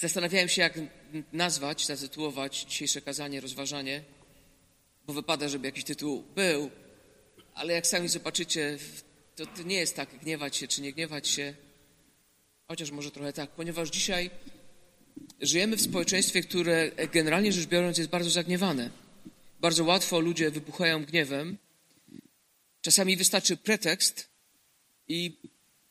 [0.00, 0.78] Zastanawiałem się, jak
[1.32, 4.02] nazwać, zatytułować dzisiejsze kazanie, rozważanie,
[5.06, 6.70] bo wypada, żeby jakiś tytuł był,
[7.54, 8.78] ale jak sami zobaczycie,
[9.36, 11.54] to, to nie jest tak, gniewać się czy nie gniewać się,
[12.68, 14.30] chociaż może trochę tak, ponieważ dzisiaj
[15.40, 18.90] żyjemy w społeczeństwie, które generalnie rzecz biorąc jest bardzo zagniewane.
[19.60, 21.58] Bardzo łatwo ludzie wybuchają gniewem.
[22.80, 24.28] Czasami wystarczy pretekst
[25.08, 25.36] i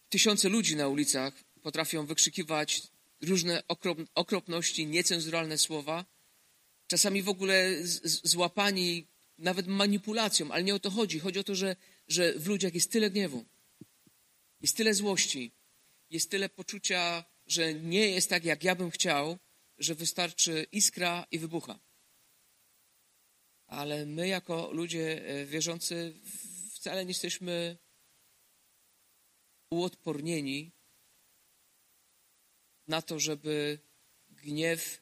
[0.09, 1.33] tysiące ludzi na ulicach
[1.63, 2.81] potrafią wykrzykiwać
[3.21, 6.05] różne okrop, okropności, niecenzuralne słowa.
[6.87, 11.19] Czasami w ogóle z, złapani nawet manipulacją, ale nie o to chodzi.
[11.19, 11.75] Chodzi o to, że,
[12.07, 13.45] że w ludziach jest tyle gniewu,
[14.61, 15.51] jest tyle złości,
[16.09, 19.37] jest tyle poczucia, że nie jest tak, jak ja bym chciał,
[19.77, 21.79] że wystarczy iskra i wybucha.
[23.67, 26.13] Ale my, jako ludzie e, wierzący,
[26.73, 27.77] wcale nie jesteśmy
[29.69, 30.71] uodpornieni
[32.87, 33.79] na to, żeby
[34.29, 35.01] gniew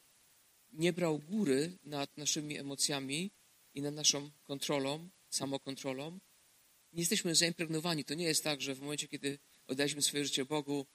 [0.73, 3.32] nie brał góry nad naszymi emocjami
[3.73, 6.20] i nad naszą kontrolą, samokontrolą.
[6.93, 8.05] Nie jesteśmy zaimpregnowani.
[8.05, 10.85] To nie jest tak, że w momencie, kiedy oddaliśmy swoje życie Bogu,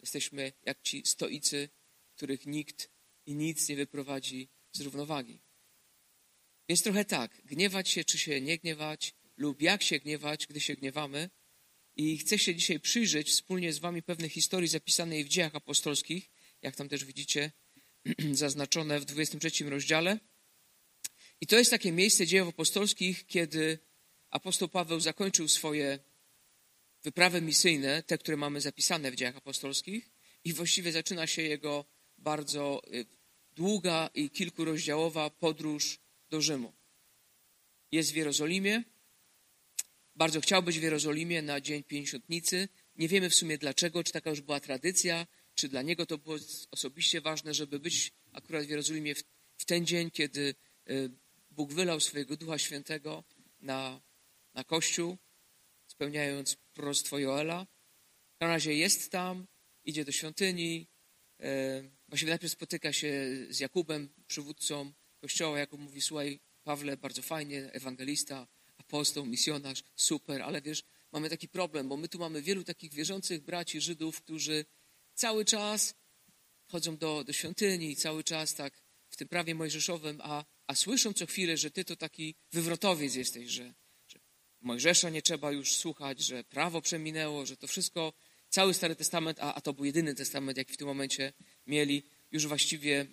[0.00, 1.68] jesteśmy jak ci stoicy,
[2.16, 2.90] których nikt
[3.26, 5.40] i nic nie wyprowadzi z równowagi.
[6.68, 10.74] Więc trochę tak, gniewać się czy się nie gniewać, lub jak się gniewać, gdy się
[10.74, 11.30] gniewamy.
[11.96, 16.30] I chcę się dzisiaj przyjrzeć wspólnie z Wami pewnej historii zapisanej w dziejach apostolskich,
[16.62, 17.52] jak tam też widzicie,
[18.32, 20.18] zaznaczone w 23 rozdziale.
[21.40, 23.78] I to jest takie miejsce dziejów apostolskich, kiedy
[24.30, 25.98] apostoł Paweł zakończył swoje
[27.02, 30.10] wyprawy misyjne, te, które mamy zapisane w dziejach apostolskich,
[30.44, 31.84] i właściwie zaczyna się jego
[32.18, 33.06] bardzo y,
[33.52, 35.98] długa i kilkurozdziałowa podróż
[36.30, 36.72] do Rzymu.
[37.92, 38.84] Jest w Jerozolimie,
[40.16, 42.68] bardzo chciał być w Jerozolimie na Dzień Pięćdziesiątnicy.
[42.96, 45.26] Nie wiemy w sumie dlaczego, czy taka już była tradycja,
[45.60, 46.36] czy dla niego to było
[46.70, 49.24] osobiście ważne, żeby być akurat w Jerozolimie w,
[49.56, 50.54] w ten dzień, kiedy
[50.90, 51.10] y,
[51.50, 53.24] Bóg wylał swojego Ducha Świętego
[53.60, 54.00] na,
[54.54, 55.18] na Kościół,
[55.86, 57.66] spełniając proroctwo Joela.
[58.38, 59.46] Każdym razie jest tam,
[59.84, 60.88] idzie do świątyni,
[61.40, 61.44] y,
[62.08, 63.12] właściwie najpierw spotyka się
[63.50, 65.58] z Jakubem, przywódcą Kościoła.
[65.58, 68.48] Jakub mówi, słuchaj, Pawle, bardzo fajnie, ewangelista,
[68.78, 70.82] apostoł, misjonarz, super, ale wiesz,
[71.12, 74.64] mamy taki problem, bo my tu mamy wielu takich wierzących braci Żydów, którzy
[75.14, 75.94] cały czas
[76.66, 81.26] chodzą do, do świątyni, cały czas tak w tym prawie mojżeszowym, a, a słyszą co
[81.26, 83.74] chwilę, że ty to taki wywrotowiec jesteś, że,
[84.08, 84.20] że
[84.60, 88.12] Mojżesza nie trzeba już słuchać, że prawo przeminęło, że to wszystko,
[88.48, 91.32] cały Stary Testament, a, a to był jedyny testament, jaki w tym momencie
[91.66, 93.06] mieli, już właściwie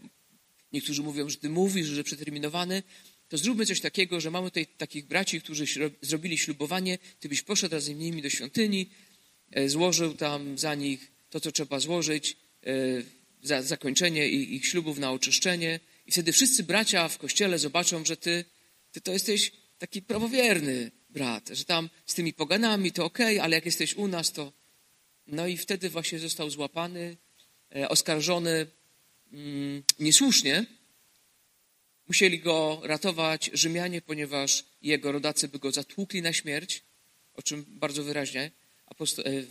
[0.74, 2.84] niektórzy mówią, że ty mówisz, że przeterminowany,
[3.28, 5.66] to zróbmy coś takiego, że mamy tutaj takich braci, którzy
[6.02, 8.90] zrobili ślubowanie, ty byś poszedł razem z nimi do świątyni,
[9.52, 12.74] e, złożył tam za nich to, co trzeba złożyć, e,
[13.44, 15.80] za zakończenie ich ślubów na oczyszczenie.
[16.06, 18.46] I wtedy wszyscy bracia w kościele zobaczą, że ty,
[18.92, 23.56] ty to jesteś taki prawowierny brat, że tam z tymi poganami to okej, okay, ale
[23.56, 24.54] jak jesteś u nas, to...
[25.28, 27.18] No i wtedy właśnie został złapany,
[27.76, 28.68] e, oskarżony
[29.34, 30.66] mm, niesłusznie,
[32.08, 36.84] Musieli go ratować Rzymianie, ponieważ jego rodacy by go zatłukli na śmierć,
[37.34, 38.52] o czym bardzo wyraźnie
[38.86, 39.44] aposto- e,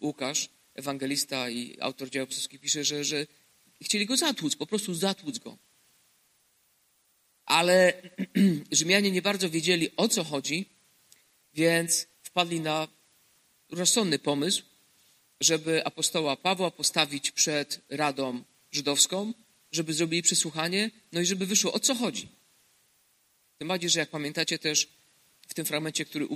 [0.00, 3.26] Łukasz, ewangelista i autor dzieł apostolskich pisze, że, że
[3.82, 5.58] chcieli go zatłuc, po prostu zatłuc go.
[7.44, 8.02] Ale
[8.70, 10.68] Rzymianie nie bardzo wiedzieli, o co chodzi,
[11.54, 12.88] więc wpadli na
[13.70, 14.62] rozsądny pomysł,
[15.40, 19.32] żeby apostoła Pawła postawić przed Radą Żydowską
[19.72, 22.28] żeby zrobili przesłuchanie, no i żeby wyszło, o co chodzi.
[23.58, 24.88] Tym bardziej, że jak pamiętacie też
[25.48, 26.28] w tym fragmencie, który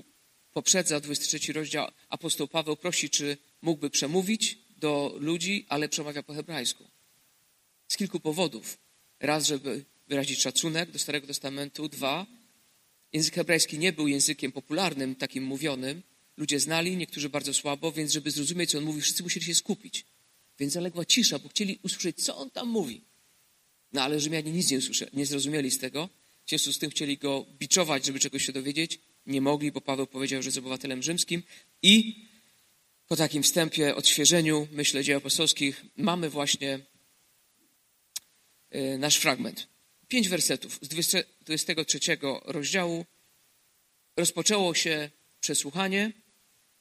[0.53, 6.84] poprzedza 23 rozdział, apostoł Paweł prosi, czy mógłby przemówić do ludzi, ale przemawia po hebrajsku.
[7.88, 8.78] Z kilku powodów.
[9.21, 11.88] Raz, żeby wyrazić szacunek do Starego Testamentu.
[11.88, 12.27] Dwa,
[13.12, 16.03] język hebrajski nie był językiem popularnym, takim mówionym.
[16.37, 20.04] Ludzie znali, niektórzy bardzo słabo, więc żeby zrozumieć, co on mówi, wszyscy musieli się skupić.
[20.59, 23.00] Więc zaległa cisza, bo chcieli usłyszeć, co on tam mówi.
[23.93, 26.09] No ale Rzymianie nic nie, usłyszeli, nie zrozumieli z tego.
[26.47, 28.98] W związku z tym chcieli go biczować, żeby czegoś się dowiedzieć.
[29.27, 31.42] Nie mogli, bo Paweł powiedział, że jest obywatelem rzymskim.
[31.83, 32.27] I
[33.09, 36.81] po takim wstępie, odświeżeniu, myślę, dzieł apostolskich, mamy właśnie
[38.75, 39.69] y, nasz fragment.
[40.09, 41.99] Pięć wersetów z 23
[42.45, 43.05] rozdziału.
[44.17, 45.11] Rozpoczęło się
[45.41, 46.13] przesłuchanie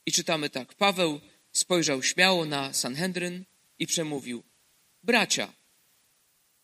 [0.05, 0.73] i czytamy tak.
[0.73, 3.45] Paweł spojrzał śmiało na Sanhedryn
[3.79, 4.43] i przemówił.
[5.03, 5.53] Bracia,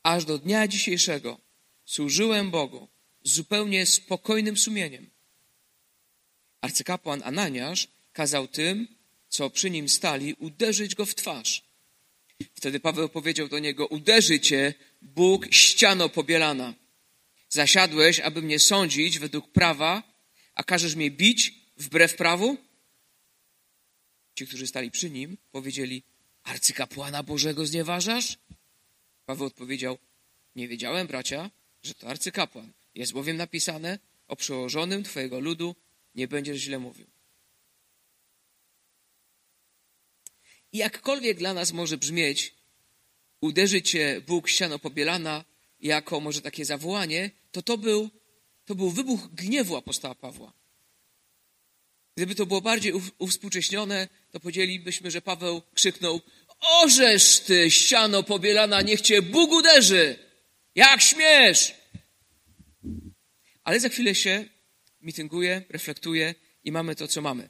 [0.04, 1.38] aż do dnia dzisiejszego
[1.86, 2.88] służyłem Bogu
[3.24, 5.10] zupełnie spokojnym sumieniem.
[6.62, 8.88] Arcykapłan Ananiasz kazał tym,
[9.31, 11.63] co przy nim stali, uderzyć go w twarz.
[12.54, 16.74] Wtedy Paweł powiedział do niego, uderzy cię Bóg ściano pobielana.
[17.50, 20.04] Zasiadłeś, aby mnie sądzić według prawa,
[20.54, 22.57] a każesz mnie bić wbrew prawu?
[24.36, 26.04] Ci, którzy stali przy nim, powiedzieli,
[26.44, 28.38] arcykapłana Bożego znieważasz?
[29.25, 29.98] Paweł odpowiedział,
[30.56, 31.50] nie wiedziałem, bracia,
[31.84, 32.72] że to arcykapłan.
[32.95, 35.75] Jest bowiem napisane, o przełożonym twojego ludu
[36.16, 37.20] nie będziesz źle mówił.
[40.73, 42.56] I jakkolwiek dla nas może brzmieć,
[43.41, 45.45] uderzy cię Bóg ściano pobielana,
[45.79, 48.09] jako może takie zawołanie, to to był,
[48.65, 50.53] to był wybuch gniewu apostoła Pawła.
[52.15, 56.21] Gdyby to było bardziej uwspółcześnione, to powiedzielibyśmy, że Paweł krzyknął
[56.59, 60.19] Orzesz ty, ściano pobielana, niech cię Bóg uderzy!
[60.75, 61.74] Jak śmiesz!
[63.63, 64.45] Ale za chwilę się
[65.01, 67.50] mitynguje, reflektuje i mamy to, co mamy.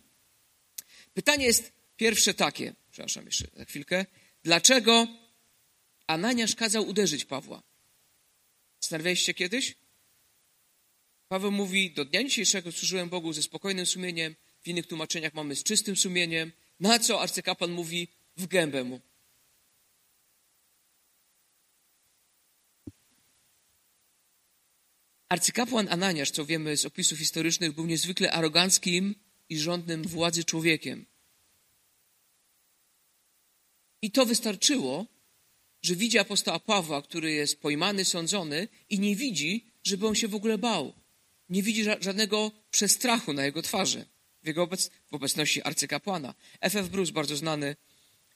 [1.14, 4.06] Pytanie jest pierwsze takie, przepraszam jeszcze za chwilkę.
[4.44, 5.08] Dlaczego
[6.08, 7.64] Ananiasz kazał uderzyć Pawła?
[8.80, 9.76] Zastanawialiście kiedyś?
[11.28, 15.64] Paweł mówi, do dnia dzisiejszego służyłem Bogu ze spokojnym sumieniem, w innych tłumaczeniach mamy z
[15.64, 18.08] czystym sumieniem, na co arcykapłan mówi,
[18.38, 19.02] w gębę mu.
[25.30, 29.16] Arcykapłan Ananiasz, co wiemy z opisów historycznych, był niezwykle aroganckim
[29.50, 31.06] i rządnym władzy człowiekiem.
[34.02, 35.06] I to wystarczyło,
[35.82, 40.36] że widzi apostoła Pawła, który jest pojmany, sądzony i nie widzi, żeby on się w
[40.36, 40.94] ogóle bał.
[41.50, 44.06] Nie widzi żadnego przestrachu na jego twarzy
[44.44, 46.34] w jego obec w obecności arcykapłana.
[46.62, 46.90] F.F.
[46.90, 47.76] Bruce, bardzo znany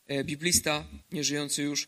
[0.07, 1.87] e, biblista, nieżyjący już,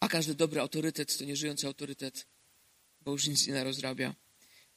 [0.00, 2.26] a każdy dobry autorytet to nieżyjący autorytet,
[3.00, 4.14] bo już nic nie narozrabia.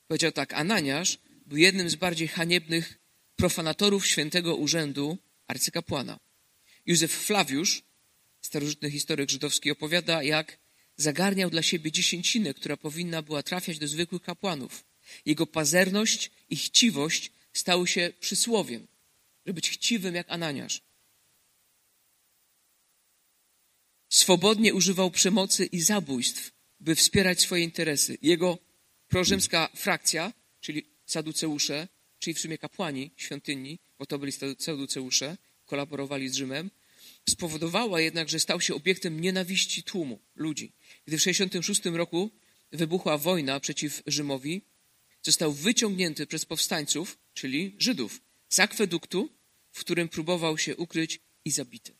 [0.07, 2.99] Powiedział tak, Ananiasz był jednym z bardziej haniebnych
[3.35, 6.19] profanatorów świętego urzędu arcykapłana.
[6.85, 7.83] Józef Flawiusz,
[8.41, 10.57] starożytny historyk żydowski, opowiada, jak
[10.97, 14.83] zagarniał dla siebie dziesięcinę, która powinna była trafiać do zwykłych kapłanów.
[15.25, 18.87] Jego pazerność i chciwość stały się przysłowiem,
[19.45, 20.81] żeby być chciwym jak Ananiasz.
[24.09, 28.17] Swobodnie używał przemocy i zabójstw, by wspierać swoje interesy.
[28.21, 28.57] Jego
[29.07, 31.87] prorzymska frakcja, czyli saduceusze,
[32.19, 36.71] czyli w sumie kapłani świątyni, bo to byli saduceusze, kolaborowali z Rzymem,
[37.29, 40.71] spowodowała jednak, że stał się obiektem nienawiści tłumu ludzi.
[41.05, 42.31] Gdy w 66 roku
[42.71, 44.61] wybuchła wojna przeciw Rzymowi,
[45.21, 49.29] został wyciągnięty przez powstańców, czyli Żydów, z akweduktu,
[49.71, 51.93] w którym próbował się ukryć i zabity.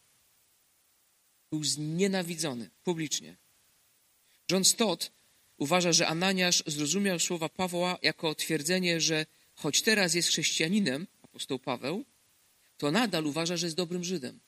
[1.52, 3.38] Był znienawidzony publicznie.
[4.52, 5.12] John Stott
[5.58, 12.06] uważa, że Ananiasz zrozumiał słowa Pawła jako twierdzenie, że choć teraz jest chrześcijaninem, apostoł Paweł,
[12.78, 14.40] to nadal uważa, że jest dobrym Żydem.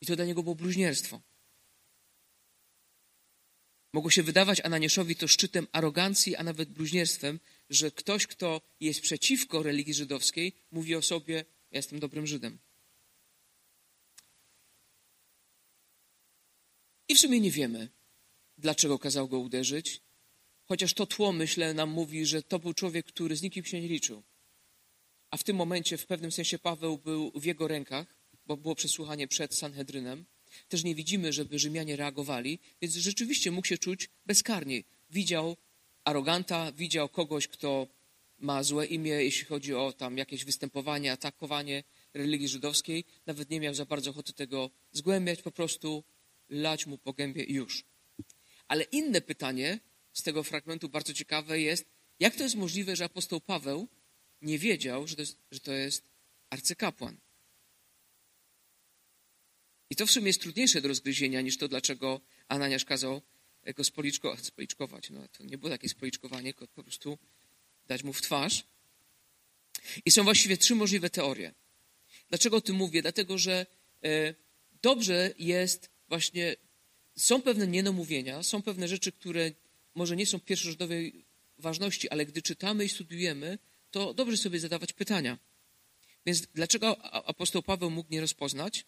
[0.00, 1.20] I to dla niego było bluźnierstwo.
[3.92, 7.40] Mogło się wydawać Ananiaszowi to szczytem arogancji, a nawet bluźnierstwem,
[7.70, 11.34] że ktoś, kto jest przeciwko religii żydowskiej, mówi o sobie:
[11.70, 12.58] Ja jestem dobrym Żydem.
[17.08, 17.88] I w sumie nie wiemy,
[18.58, 20.00] dlaczego kazał go uderzyć,
[20.64, 23.88] chociaż to tło, myślę, nam mówi, że to był człowiek, który z nikim się nie
[23.88, 24.22] liczył.
[25.30, 28.06] A w tym momencie, w pewnym sensie, Paweł był w jego rękach,
[28.46, 30.24] bo było przesłuchanie przed Sanhedrynem.
[30.68, 34.82] Też nie widzimy, żeby Rzymianie reagowali, więc rzeczywiście mógł się czuć bezkarnie.
[35.10, 35.56] Widział
[36.04, 37.86] aroganta, widział kogoś, kto
[38.38, 41.84] ma złe imię, jeśli chodzi o tam jakieś występowanie, atakowanie
[42.14, 43.04] religii żydowskiej.
[43.26, 46.04] Nawet nie miał za bardzo ochoty tego zgłębiać, po prostu
[46.48, 47.84] lać mu po gębie i już.
[48.68, 49.80] Ale inne pytanie
[50.12, 51.86] z tego fragmentu bardzo ciekawe jest,
[52.20, 53.88] jak to jest możliwe, że apostoł Paweł
[54.42, 56.04] nie wiedział, że to jest, że to jest
[56.50, 57.16] arcykapłan?
[59.90, 63.22] I to w sumie jest trudniejsze do rozgryzienia niż to, dlaczego Ananiasz kazał
[63.76, 65.10] go spoliczko, spoliczkować.
[65.10, 67.18] No, to nie było takie spoliczkowanie, tylko po prostu
[67.86, 68.64] dać mu w twarz.
[70.04, 71.54] I są właściwie trzy możliwe teorie.
[72.28, 73.02] Dlaczego o tym mówię?
[73.02, 73.66] Dlatego, że
[74.04, 74.34] e,
[74.82, 76.56] dobrze jest właśnie,
[77.16, 79.52] są pewne nienomówienia, są pewne rzeczy, które
[79.94, 81.24] może nie są pierwszorzędowej
[81.58, 83.58] ważności, ale gdy czytamy i studiujemy,
[83.96, 85.38] to dobrze sobie zadawać pytania.
[86.26, 88.84] Więc dlaczego apostoł Paweł mógł nie rozpoznać?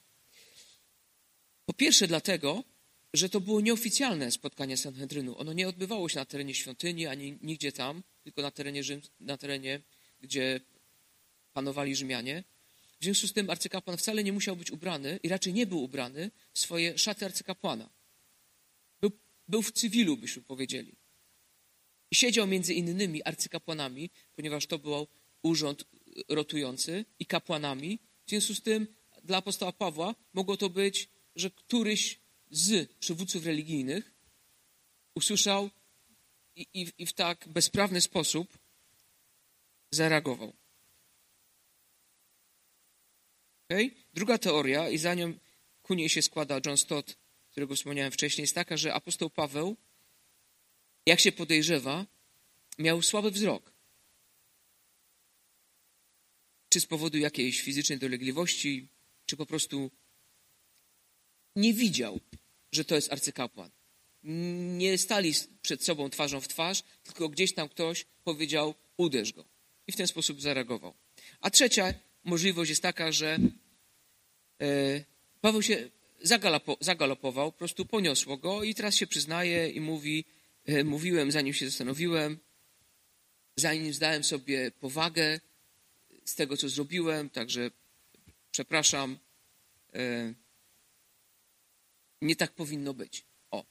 [1.66, 2.64] Po pierwsze dlatego,
[3.14, 5.38] że to było nieoficjalne spotkanie Sanhedrynu.
[5.38, 9.36] Ono nie odbywało się na terenie świątyni, ani nigdzie tam, tylko na terenie, Rzym, na
[9.36, 9.80] terenie
[10.20, 10.60] gdzie
[11.52, 12.44] panowali Rzymianie.
[13.00, 16.30] W związku z tym arcykapłan wcale nie musiał być ubrany i raczej nie był ubrany
[16.52, 17.90] w swoje szaty arcykapłana.
[19.00, 19.10] Był,
[19.48, 20.96] był w cywilu, byśmy powiedzieli.
[22.14, 25.06] Siedział między innymi arcykapłanami, ponieważ to był
[25.42, 25.84] urząd
[26.28, 27.98] rotujący, i kapłanami.
[28.26, 28.86] W związku z tym
[29.24, 34.14] dla apostoła Pawła mogło to być, że któryś z przywódców religijnych
[35.14, 35.70] usłyszał
[36.56, 38.58] i, i, i w tak bezprawny sposób
[39.90, 40.52] zareagował.
[43.68, 43.90] Okay?
[44.14, 45.34] Druga teoria, i za nią
[45.82, 47.16] ku niej się składa John Stott,
[47.50, 49.76] którego wspomniałem wcześniej, jest taka, że apostoł Paweł,
[51.08, 52.06] jak się podejrzewa,
[52.78, 53.72] miał słaby wzrok.
[56.68, 58.88] Czy z powodu jakiejś fizycznej dolegliwości,
[59.26, 59.90] czy po prostu
[61.56, 62.20] nie widział,
[62.72, 63.70] że to jest arcykapłan.
[64.82, 69.44] Nie stali przed sobą twarzą w twarz, tylko gdzieś tam ktoś powiedział: uderz go.
[69.86, 70.94] I w ten sposób zareagował.
[71.40, 73.38] A trzecia możliwość jest taka, że
[74.60, 75.04] e,
[75.40, 75.90] Paweł się
[76.80, 80.24] zagalopował, po prostu poniosło go i teraz się przyznaje i mówi:
[80.84, 82.38] Mówiłem, zanim się zastanowiłem,
[83.56, 85.40] zanim zdałem sobie powagę
[86.24, 87.70] z tego, co zrobiłem, także
[88.50, 89.18] przepraszam.
[89.94, 90.34] E,
[92.22, 93.24] nie tak powinno być.
[93.50, 93.64] O.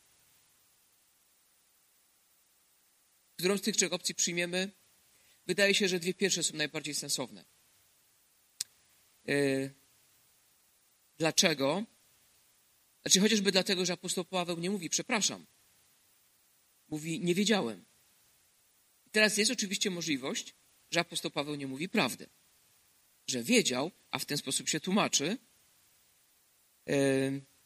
[3.38, 4.72] Którą z tych trzech opcji przyjmiemy?
[5.48, 7.46] Wydaje się, że dwie pierwsze są najbardziej sensowne.
[9.26, 9.74] Yy,
[11.18, 11.84] dlaczego?
[13.02, 15.46] Znaczy, chociażby dlatego, że apostoł Paweł nie mówi przepraszam.
[16.88, 17.86] Mówi nie wiedziałem.
[19.12, 20.56] teraz jest oczywiście możliwość,
[20.92, 22.30] że apostoł Paweł nie mówi prawdy.
[23.28, 25.38] Że wiedział, a w ten sposób się tłumaczy,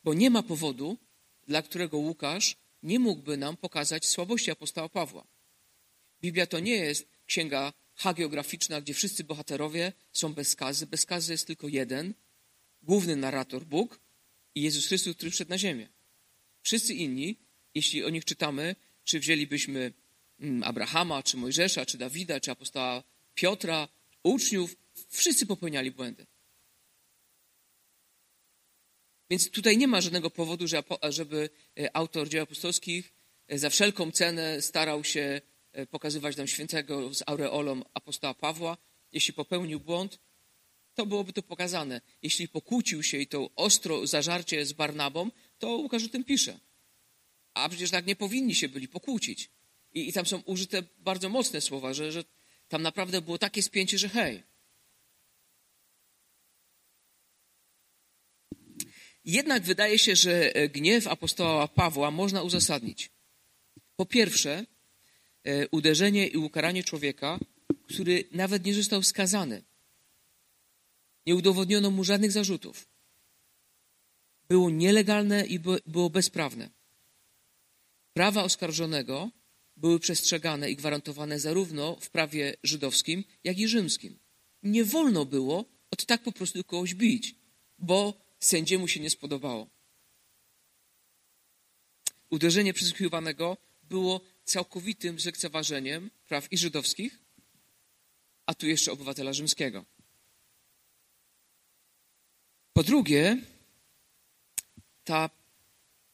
[0.03, 0.97] bo nie ma powodu,
[1.47, 5.27] dla którego Łukasz nie mógłby nam pokazać słabości apostoła Pawła.
[6.21, 10.87] Biblia to nie jest księga hagiograficzna, gdzie wszyscy bohaterowie są bez skazy.
[10.87, 12.13] Bez skazy jest tylko jeden,
[12.83, 13.99] główny narrator Bóg
[14.55, 15.89] i Jezus Chrystus, który wszedł na ziemię.
[16.61, 17.37] Wszyscy inni,
[17.75, 19.93] jeśli o nich czytamy, czy wzięlibyśmy
[20.39, 23.03] mm, Abrahama, czy Mojżesza, czy Dawida, czy apostoła
[23.35, 23.87] Piotra,
[24.23, 24.75] uczniów,
[25.09, 26.25] wszyscy popełniali błędy.
[29.29, 30.65] Więc tutaj nie ma żadnego powodu,
[31.09, 33.13] żeby e, autor dzieł apostolskich
[33.47, 35.41] e, za wszelką cenę starał się
[35.71, 38.77] e, pokazywać nam świętego z aureolą apostoła Pawła.
[39.11, 40.19] Jeśli popełnił błąd,
[40.95, 42.01] to byłoby to pokazane.
[42.21, 46.59] Jeśli pokłócił się i to ostro zażarcie z Barnabą, to Łukasz o tym pisze.
[47.53, 49.49] A przecież tak nie powinni się byli pokłócić.
[49.93, 52.23] I, i tam są użyte bardzo mocne słowa, że, że
[52.67, 54.43] tam naprawdę było takie spięcie, że hej,
[59.25, 63.09] Jednak wydaje się, że e, gniew apostoła Pawła można uzasadnić.
[63.95, 64.65] Po pierwsze,
[65.43, 67.39] e, uderzenie i ukaranie człowieka,
[67.87, 69.63] który nawet nie został skazany.
[71.25, 72.87] Nie udowodniono mu żadnych zarzutów.
[74.49, 76.69] Było nielegalne i było bezprawne.
[78.13, 79.31] Prawa oskarżonego
[79.77, 84.19] były przestrzegane i gwarantowane zarówno w prawie żydowskim, jak i rzymskim.
[84.63, 87.35] Nie wolno było od tak po prostu kogoś bić,
[87.79, 89.69] bo sędziemu się nie spodobało.
[92.29, 97.19] Uderzenie przesłuchiwanego było całkowitym zlekceważeniem praw i żydowskich,
[98.45, 99.85] a tu jeszcze obywatela rzymskiego.
[102.73, 103.37] Po drugie,
[105.03, 105.29] ta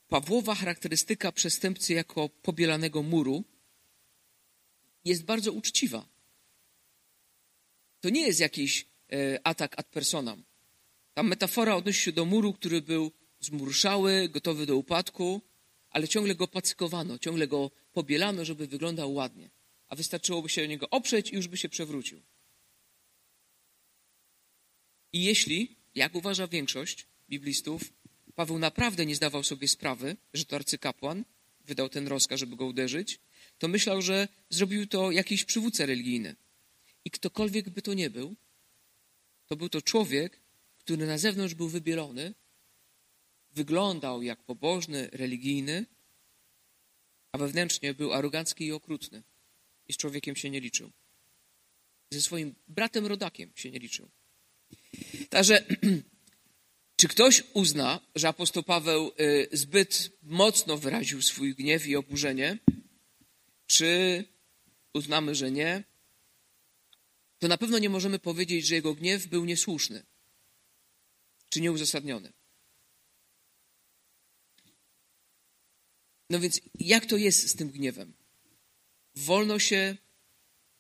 [0.08, 3.44] Pawłowa charakterystyka przestępcy jako pobielanego muru
[5.06, 6.08] jest bardzo uczciwa.
[8.02, 10.44] To nie jest jakiś e, atak ad personam.
[11.14, 15.42] Ta metafora odnosi się do muru, który był zmurszały, gotowy do upadku,
[15.90, 19.50] ale ciągle go pacykowano, ciągle go pobielano, żeby wyglądał ładnie.
[19.88, 22.22] A wystarczyłoby się o niego oprzeć i już by się przewrócił.
[25.14, 27.82] I jeśli, jak uważa większość biblistów,
[28.38, 31.26] Paweł naprawdę nie zdawał sobie sprawy, że to arcykapłan
[31.66, 33.20] wydał ten rozkaz, żeby go uderzyć,
[33.58, 36.36] to myślał, że zrobił to jakiś przywódca religijny.
[37.06, 38.36] I ktokolwiek by to nie był,
[39.48, 40.40] to był to człowiek,
[40.80, 42.34] który na zewnątrz był wybielony,
[43.52, 45.86] wyglądał jak pobożny, religijny,
[47.32, 49.24] a wewnętrznie był arogancki i okrutny
[49.88, 50.92] i z człowiekiem się nie liczył.
[52.12, 54.10] Ze swoim bratem rodakiem się nie liczył.
[55.30, 55.66] Także,
[56.98, 62.58] czy ktoś uzna, że apostoł Paweł y, zbyt mocno wyraził swój gniew i oburzenie,
[63.68, 64.24] czy
[64.94, 65.84] uznamy, że nie,
[67.40, 70.04] to na pewno nie możemy powiedzieć, że jego gniew był niesłuszny
[71.50, 72.34] czy nieuzasadniony.
[76.30, 78.14] No więc jak to jest z tym gniewem?
[79.16, 79.98] Wolno się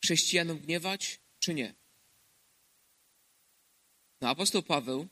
[0.04, 1.76] chrześcijanom gniewać, czy nie?
[4.22, 5.08] No, apostoł Paweł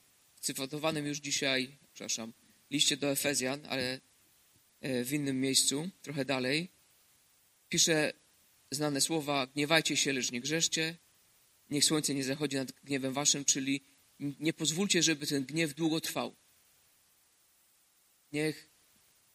[0.45, 2.33] cytowanym już dzisiaj, przepraszam,
[2.71, 3.99] liście do Efezjan, ale
[4.81, 6.69] e, w innym miejscu, trochę dalej,
[7.69, 8.13] pisze
[8.71, 10.97] znane słowa: Gniewajcie się, lecz nie grzeszcie,
[11.69, 13.81] niech słońce nie zachodzi nad gniewem waszym, czyli
[14.19, 16.35] nie pozwólcie, żeby ten gniew długo trwał.
[18.31, 18.69] Niech,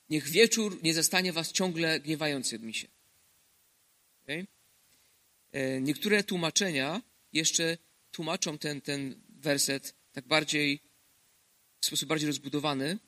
[0.09, 2.89] niech wieczór nie zastanie was ciągle gniewającym się.
[4.23, 4.47] Okay?
[5.53, 7.03] E, niektóre tłumaczenia
[7.33, 7.79] jeszcze
[8.11, 10.81] tłumaczą ten, ten werset tak bardziej,
[11.81, 12.99] w sposób bardziej rozbudowany.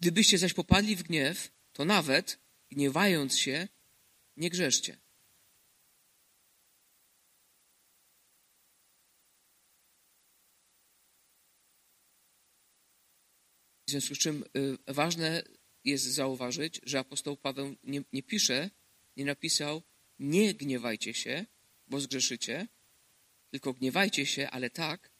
[0.00, 2.38] Gdybyście zaś popadli w gniew, to nawet
[2.70, 3.68] gniewając się,
[4.36, 4.98] nie grzeszcie.
[13.86, 15.42] W związku z czym y, ważne
[15.84, 18.70] jest zauważyć, że apostoł Paweł nie, nie pisze,
[19.16, 19.82] nie napisał,
[20.18, 21.46] nie gniewajcie się,
[21.86, 22.68] bo zgrzeszycie,
[23.50, 25.10] tylko gniewajcie się, ale tak,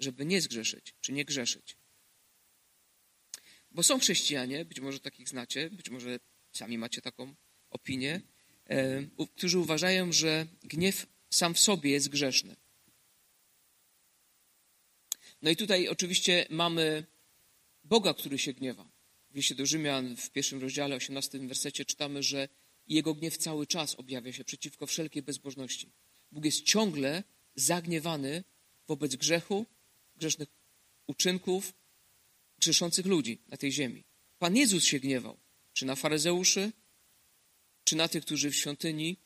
[0.00, 1.76] żeby nie zgrzeszyć, czy nie grzeszyć.
[3.70, 6.20] Bo są chrześcijanie, być może takich znacie, być może
[6.52, 7.34] sami macie taką
[7.70, 8.20] opinię,
[8.66, 9.02] e,
[9.36, 12.56] którzy uważają, że gniew sam w sobie jest grzeszny.
[15.42, 17.06] No i tutaj oczywiście mamy
[17.84, 18.90] Boga, który się gniewa.
[19.30, 22.48] W liście do Rzymian w pierwszym rozdziale, 18 wersecie czytamy, że
[22.86, 25.92] jego gniew cały czas objawia się przeciwko wszelkiej bezbożności.
[26.32, 27.22] Bóg jest ciągle
[27.54, 28.44] zagniewany
[28.88, 29.66] wobec grzechu,
[30.20, 30.48] grzesznych
[31.06, 31.74] uczynków,
[32.58, 34.04] grzeszących ludzi na tej ziemi.
[34.38, 35.38] Pan Jezus się gniewał,
[35.72, 36.72] czy na faryzeuszy,
[37.84, 39.16] czy na tych, którzy w świątyni,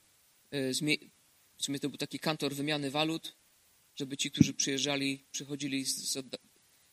[0.50, 0.72] e,
[1.56, 3.36] w sumie to był taki kantor wymiany walut,
[3.96, 6.18] żeby ci, którzy przyjeżdżali, przychodzili z,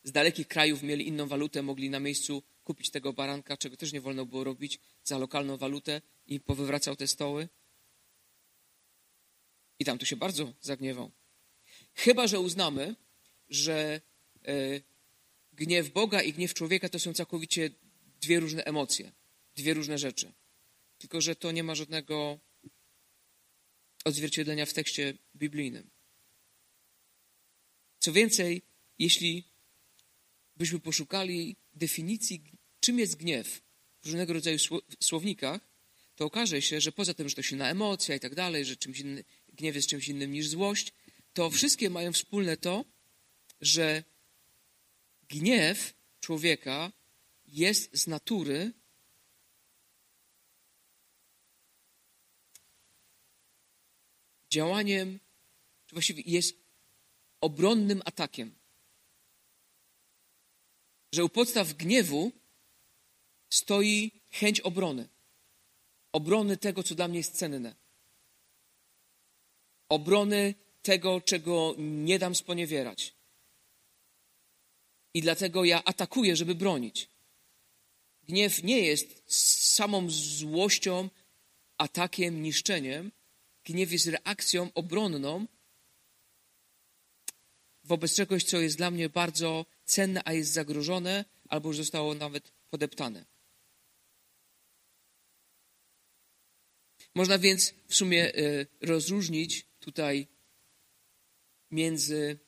[0.04, 4.02] z dalekich krajów, mieli inną walutę, mogli na miejscu kupić tego baranka, czego też nie
[4.02, 7.50] wolno było robić za lokalną walutę i powywracał te stoły.
[9.80, 11.12] I tam tu się bardzo zagniewał.
[11.94, 12.96] Chyba, że uznamy,
[13.52, 14.02] że
[14.46, 14.82] e,
[15.54, 17.70] gniew Boga i gniew człowieka to są całkowicie
[18.22, 19.12] dwie różne emocje,
[19.56, 20.32] dwie różne rzeczy.
[20.98, 22.40] Tylko, że to nie ma żadnego
[24.04, 25.90] odzwierciedlenia w tekście biblijnym.
[28.00, 28.62] Co więcej,
[29.00, 29.44] jeśli
[30.58, 32.44] byśmy poszukali definicji,
[32.80, 33.62] czym jest gniew
[34.02, 34.58] w różnego rodzaju
[35.00, 35.62] słownikach,
[36.16, 39.00] to okaże się, że poza tym, że to silna emocja i tak dalej, że czymś
[39.00, 40.94] inny, gniew jest czymś innym niż złość,
[41.34, 42.86] to wszystkie mają wspólne to,
[43.62, 44.04] że
[45.30, 46.92] gniew człowieka
[47.46, 48.74] jest z natury
[54.50, 55.20] działaniem,
[55.88, 56.56] czy właściwie jest
[57.42, 58.56] obronnym atakiem.
[61.12, 62.32] Że u podstaw gniewu
[63.50, 65.10] stoi chęć obrony.
[66.12, 67.76] Obrony tego, co dla mnie jest cenne.
[69.90, 73.21] Obrony tego, czego nie dam sponiewierać.
[75.14, 77.08] I dlatego ja atakuję, żeby bronić.
[78.24, 79.24] Gniew nie jest
[79.76, 81.10] samą złością,
[81.78, 83.12] atakiem, niszczeniem.
[83.64, 85.48] Gniew jest reakcją obronną
[87.84, 92.52] wobec czegoś, co jest dla mnie bardzo cenne, a jest zagrożone, albo już zostało nawet
[92.70, 93.26] podeptane.
[97.16, 100.28] Można więc w sumie e, rozróżnić tutaj
[101.72, 102.40] między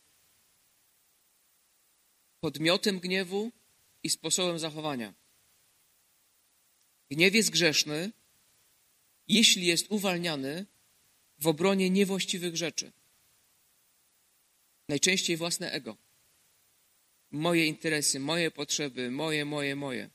[2.44, 3.52] podmiotem gniewu
[4.04, 5.14] i sposobem zachowania.
[7.12, 8.12] Gniew jest grzeszny,
[9.28, 10.66] jeśli jest uwalniany
[11.40, 12.92] w obronie niewłaściwych rzeczy.
[14.90, 15.98] Najczęściej własne ego.
[17.32, 20.10] Moje interesy, moje potrzeby, moje, moje, moje.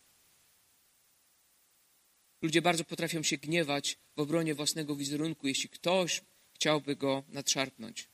[2.43, 6.23] Ludzie bardzo potrafią się gniewać w obronie własnego wizerunku, jeśli ktoś
[6.55, 8.09] chciałby go nadszarpnąć.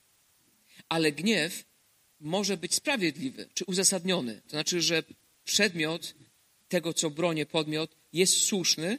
[0.88, 1.64] Ale gniew
[2.24, 4.40] może być sprawiedliwy czy uzasadniony.
[4.42, 5.02] To znaczy, że
[5.44, 6.14] przedmiot
[6.68, 8.98] tego, co bronię, podmiot, jest słuszny,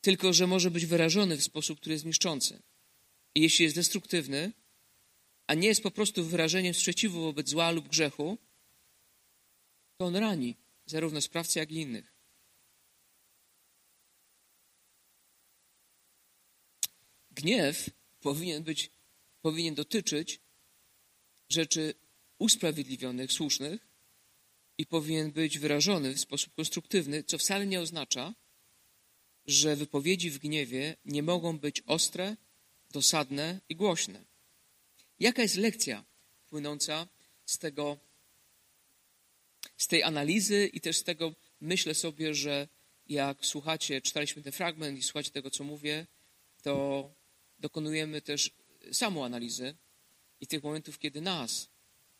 [0.00, 2.62] tylko że może być wyrażony w sposób, który jest niszczący.
[3.34, 4.52] I jeśli jest destruktywny,
[5.46, 8.38] a nie jest po prostu wyrażeniem sprzeciwu wobec zła lub grzechu,
[9.96, 12.12] to on rani zarówno sprawcę, jak i innych.
[17.30, 17.90] Gniew
[18.20, 18.90] powinien być,
[19.42, 20.45] powinien dotyczyć
[21.48, 21.94] rzeczy
[22.38, 23.88] usprawiedliwionych, słusznych
[24.78, 28.34] i powinien być wyrażony w sposób konstruktywny, co wcale nie oznacza,
[29.46, 32.36] że wypowiedzi w gniewie nie mogą być ostre,
[32.90, 34.24] dosadne i głośne.
[35.20, 36.04] Jaka jest lekcja
[36.46, 37.08] płynąca
[37.46, 37.98] z tego,
[39.76, 42.68] z tej analizy i też z tego myślę sobie, że
[43.06, 46.06] jak słuchacie, czytaliśmy ten fragment i słuchacie tego, co mówię,
[46.62, 47.14] to
[47.58, 48.50] dokonujemy też
[48.92, 49.76] samą analizy
[50.40, 51.68] i tych momentów, kiedy nas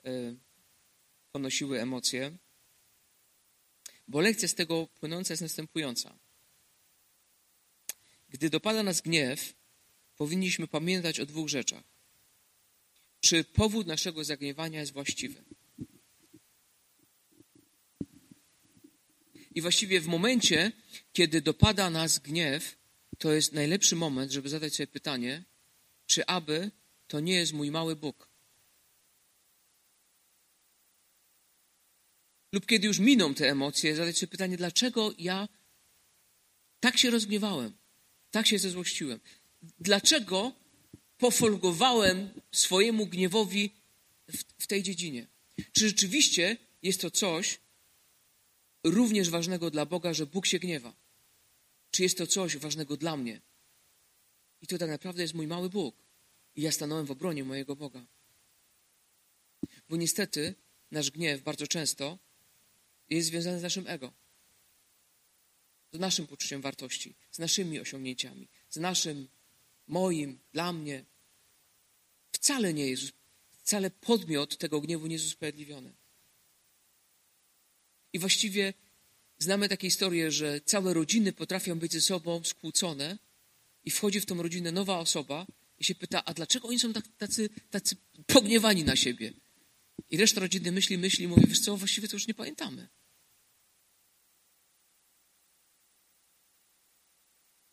[0.06, 0.36] y,
[1.32, 2.36] ponosiły emocje.
[4.08, 6.18] Bo lekcja z tego płynąca jest następująca.
[8.28, 9.54] Gdy dopada nas gniew,
[10.16, 11.84] powinniśmy pamiętać o dwóch rzeczach.
[13.20, 15.44] czy powód naszego zagniewania jest właściwy.
[19.54, 20.72] I właściwie w momencie,
[21.12, 22.76] kiedy dopada nas gniew,
[23.18, 25.44] to jest najlepszy moment, żeby zadać sobie pytanie,
[26.06, 26.70] czy aby
[27.08, 28.28] to nie jest mój mały Bóg.
[32.52, 35.48] Lub kiedy już miną te emocje, zadać sobie pytanie, dlaczego ja
[36.80, 37.76] tak się rozgniewałem,
[38.30, 39.20] tak się zezłościłem.
[39.78, 40.52] Dlaczego
[41.18, 43.70] pofolgowałem swojemu gniewowi
[44.28, 45.26] w, w tej dziedzinie?
[45.72, 47.58] Czy rzeczywiście jest to coś
[48.84, 50.96] również ważnego dla Boga, że Bóg się gniewa?
[51.90, 53.40] Czy jest to coś ważnego dla mnie?
[54.62, 56.05] I to tak naprawdę jest mój mały Bóg.
[56.56, 58.06] I ja stanąłem w obronie mojego Boga.
[59.88, 60.54] Bo niestety
[60.90, 62.18] nasz gniew bardzo często
[63.10, 64.12] jest związany z naszym ego,
[65.92, 69.28] z naszym poczuciem wartości, z naszymi osiągnięciami, z naszym,
[69.86, 71.04] moim, dla mnie.
[72.32, 73.12] Wcale nie jest,
[73.62, 75.92] wcale podmiot tego gniewu nie jest usprawiedliwiony.
[78.12, 78.74] I właściwie
[79.38, 83.18] znamy takie historie, że całe rodziny potrafią być ze sobą skłócone
[83.84, 85.46] i wchodzi w tą rodzinę nowa osoba
[85.78, 89.32] i się pyta, a dlaczego oni są tak, tacy, tacy pogniewani na siebie?
[90.10, 92.88] I reszta rodziny myśli, myśli mówi, wiesz co, właściwie to już nie pamiętamy.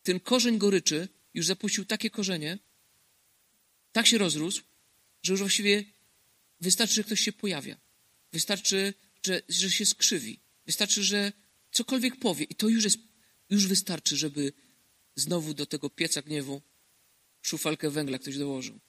[0.02, 2.58] Ten korzeń goryczy już zapuścił takie korzenie,
[3.92, 4.62] tak się rozrósł,
[5.22, 5.84] że już właściwie
[6.60, 7.76] wystarczy, że ktoś się pojawia.
[8.32, 8.94] Wystarczy,
[9.26, 10.40] że, że się skrzywi.
[10.66, 11.32] Wystarczy, że
[11.72, 12.44] cokolwiek powie.
[12.44, 12.98] I to już, jest,
[13.50, 14.52] już wystarczy, żeby
[15.16, 16.62] znowu do tego pieca gniewu
[17.44, 18.80] szufalkę węgla ktoś dołożył.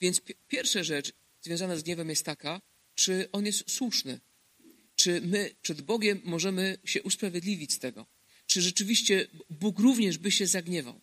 [0.00, 2.60] Więc pierwsza rzecz związana z gniewem jest taka,
[2.94, 4.20] czy on jest słuszny.
[4.96, 8.06] Czy my przed Bogiem możemy się usprawiedliwić z tego?
[8.46, 11.00] Czy rzeczywiście Bóg również by się zagniewał?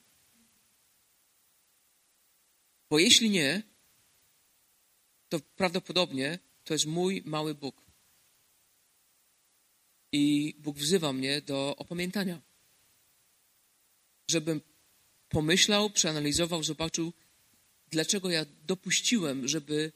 [2.90, 3.64] Bo jeśli nie,
[5.30, 7.82] to prawdopodobnie to jest mój mały Bóg.
[10.12, 12.42] I Bóg wzywa mnie do opamiętania.
[14.28, 14.62] Żebym
[15.30, 17.14] pomyślał, przeanalizował, zobaczył,
[17.92, 19.92] dlaczego ja dopuściłem, żeby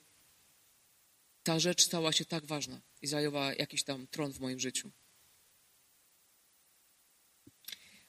[1.44, 4.92] ta rzecz stała się tak ważna i zajęła jakiś tam tron w moim życiu.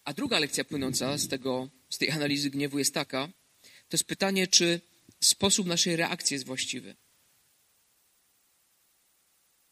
[0.05, 3.29] A druga lekcja płynąca z, tego, z tej analizy gniewu jest taka,
[3.63, 4.81] to jest pytanie, czy
[5.21, 6.97] sposób naszej reakcji jest właściwy.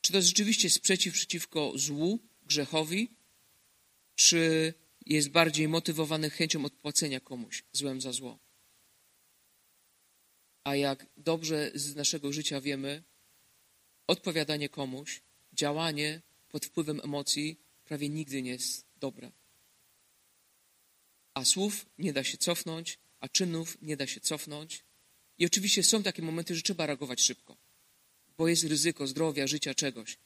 [0.01, 3.17] Czy to jest rzeczywiście sprzeciw przeciwko złu, grzechowi,
[4.15, 4.75] czy
[5.07, 8.39] jest bardziej motywowany chęcią odpłacenia komuś złem za zło.
[10.65, 13.03] A jak dobrze z naszego życia wiemy,
[14.07, 19.33] odpowiadanie komuś, działanie pod wpływem emocji prawie nigdy nie jest dobre.
[21.35, 24.85] A słów nie da się cofnąć, a czynów nie da się cofnąć.
[25.39, 27.57] I oczywiście są takie momenty, że trzeba reagować szybko,
[28.39, 30.19] bo jest ryzyko zdrowia, życia, czegoś.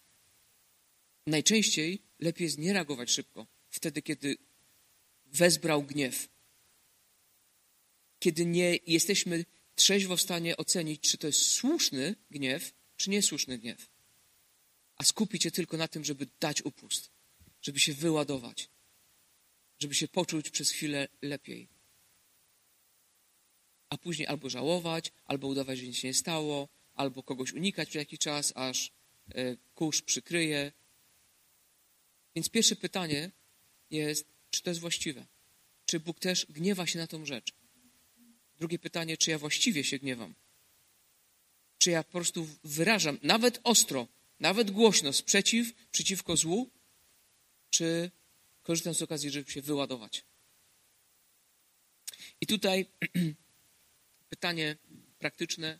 [1.26, 4.36] Najczęściej lepiej jest nie reagować szybko, wtedy, kiedy
[5.36, 6.28] wezbrał gniew.
[8.18, 9.44] Kiedy nie jesteśmy
[9.74, 13.88] trzeźwo w stanie ocenić, czy to jest słuszny gniew, czy niesłuszny gniew.
[14.96, 17.10] A skupić się tylko na tym, żeby dać upust,
[17.62, 18.68] żeby się wyładować,
[19.78, 21.68] żeby się poczuć przez chwilę lepiej.
[23.88, 28.00] A później albo żałować, albo udawać, że nic się nie stało, albo kogoś unikać przez
[28.00, 28.92] jakiś czas, aż
[29.34, 30.72] e, kurz przykryje.
[32.34, 33.30] Więc pierwsze pytanie
[33.90, 35.26] jest, czy to jest właściwe?
[35.86, 37.52] Czy Bóg też gniewa się na tą rzecz?
[38.58, 40.34] Drugie pytanie, czy ja właściwie się gniewam?
[41.78, 44.08] Czy ja po prostu wyrażam, nawet ostro,
[44.40, 46.70] nawet głośno, sprzeciw przeciwko złu?
[47.70, 48.10] Czy
[48.62, 50.24] korzystam z okazji, żeby się wyładować?
[52.40, 52.86] I tutaj
[54.30, 54.76] pytanie
[55.18, 55.78] praktyczne.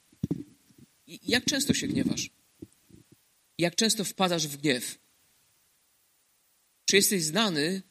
[1.06, 2.30] Jak często się gniewasz?
[3.58, 4.98] Jak często wpadasz w gniew?
[6.84, 7.82] Czy jesteś znany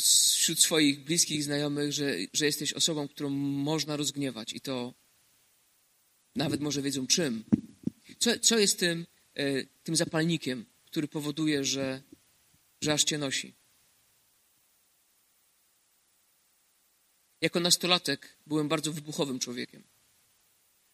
[0.00, 4.94] wśród swoich bliskich znajomych, że, że jesteś osobą, którą można rozgniewać i to
[6.36, 7.44] nawet może wiedzą czym.
[8.18, 12.02] Co, co jest tym, e, tym zapalnikiem, który powoduje, że,
[12.80, 13.54] że aż cię nosi?
[17.40, 19.82] Jako nastolatek byłem bardzo wybuchowym człowiekiem.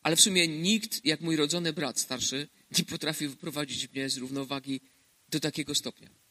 [0.02, 4.80] Ale w sumie nikt, jak mój rodzony brat starszy, nie potrafił wyprowadzić mnie z równowagi
[5.28, 6.21] do takiego stopnia.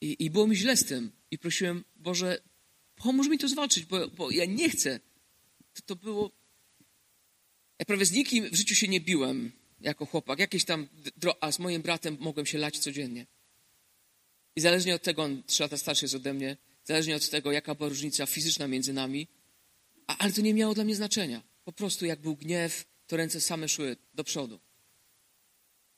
[0.00, 1.12] I, I było mi źle z tym.
[1.30, 2.42] I prosiłem, Boże,
[2.96, 5.00] pomóż mi to zwalczyć, bo, bo ja nie chcę.
[5.74, 6.30] To, to było...
[7.78, 10.38] Ja prawie z nikim w życiu się nie biłem jako chłopak.
[10.38, 10.88] Jakieś tam...
[11.40, 13.26] A z moim bratem mogłem się lać codziennie.
[14.56, 17.74] I zależnie od tego, on trzy lata starszy jest ode mnie, zależnie od tego, jaka
[17.74, 19.28] była różnica fizyczna między nami,
[20.06, 21.42] a, ale to nie miało dla mnie znaczenia.
[21.64, 24.60] po prostu jak był gniew, to ręce same szły do przodu.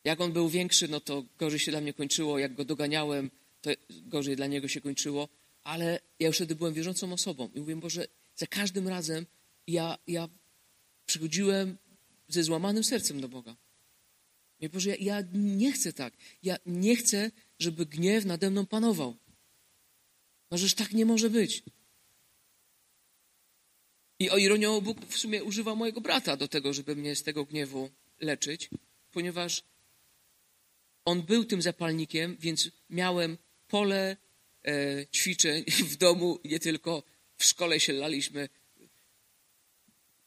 [0.04, 2.38] Jak on był większy, no to gorzej się dla mnie kończyło.
[2.38, 3.30] Jak go doganiałem,
[3.62, 5.28] to gorzej dla niego się kończyło.
[5.62, 9.26] Ale ja już wtedy byłem wierzącą osobą i mówię, Boże, za każdym razem
[9.66, 10.28] ja, ja
[11.06, 11.78] przychodziłem
[12.28, 13.56] ze złamanym sercem do Boga.
[14.58, 16.14] Mówię, Boże, ja, ja nie chcę tak.
[16.42, 19.16] Ja nie chcę, żeby gniew nade mną panował.
[20.50, 21.62] Możesz tak nie może być.
[24.18, 27.44] I o ironią Bóg w sumie używa mojego brata do tego, żeby mnie z tego
[27.44, 28.70] gniewu leczyć,
[29.10, 29.62] ponieważ
[31.04, 33.38] on był tym zapalnikiem, więc miałem
[33.72, 34.16] pole
[34.64, 37.02] e, ćwiczeń w domu, nie tylko
[37.36, 38.48] w szkole się laliśmy.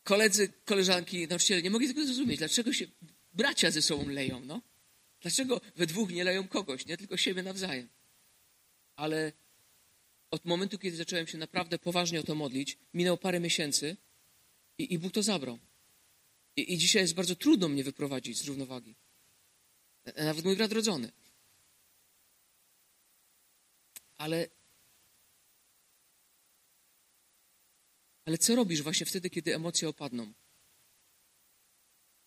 [0.03, 2.85] Koledzy, koleżanki, nauczyciele nie mogli tego zrozumieć, dlaczego się
[3.33, 4.61] bracia ze sobą leją, no?
[5.21, 7.87] Dlaczego we dwóch nie leją kogoś, nie tylko siebie nawzajem?
[8.95, 9.31] Ale
[10.31, 13.97] od momentu, kiedy zacząłem się naprawdę poważnie o to modlić, minęło parę miesięcy
[14.77, 15.59] i, i Bóg to zabrał.
[16.55, 18.95] I, I dzisiaj jest bardzo trudno mnie wyprowadzić z równowagi.
[20.17, 21.11] Nawet mój brat rodzony.
[24.17, 24.47] Ale,
[28.25, 30.33] ale co robisz właśnie wtedy, kiedy emocje opadną?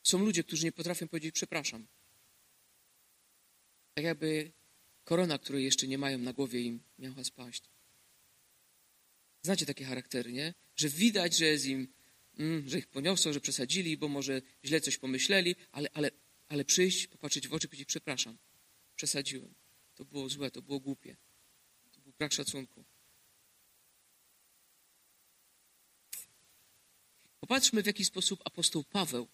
[0.02, 1.86] Są ludzie, którzy nie potrafią powiedzieć przepraszam.
[3.94, 4.52] Tak jakby
[5.04, 7.62] korona, której jeszcze nie mają na głowie im miała spaść.
[9.42, 10.54] Znacie takie charaktery, nie?
[10.76, 11.88] Że widać, że jest im,
[12.38, 16.10] mm, że ich poniosło, że przesadzili, bo może źle coś pomyśleli, ale, ale,
[16.48, 18.38] ale przyjść, popatrzeć w oczy powiedzieć przepraszam,
[18.96, 19.54] przesadziłem.
[19.94, 21.16] To było złe, to było głupie.
[22.18, 22.84] Brak szacunku.
[27.40, 29.28] Popatrzmy, w jaki sposób apostoł Paweł